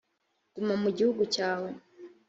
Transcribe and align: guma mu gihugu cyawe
guma 0.53 0.73
mu 0.83 0.89
gihugu 0.97 1.23
cyawe 1.33 1.69